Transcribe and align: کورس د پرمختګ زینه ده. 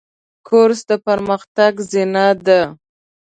کورس 0.47 0.79
د 0.89 0.91
پرمختګ 1.07 1.73
زینه 1.91 2.27
ده. 2.45 2.61